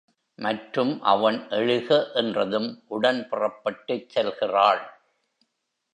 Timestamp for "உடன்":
2.87-3.21